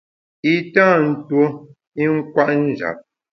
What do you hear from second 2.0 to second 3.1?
i nkwet njap.